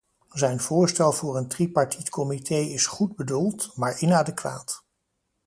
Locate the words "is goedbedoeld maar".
2.55-3.97